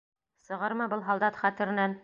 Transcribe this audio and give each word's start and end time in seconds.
Сығырмы 0.45 0.87
был 0.95 1.05
һалдат 1.11 1.41
хәтеренән?! 1.45 1.99